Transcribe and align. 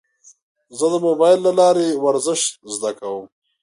زه 0.77 0.85
د 0.93 0.95
موبایل 1.07 1.39
له 1.47 1.51
لارې 1.59 1.87
ورزش 2.03 2.41
زده 2.75 2.91
کوم. 2.99 3.25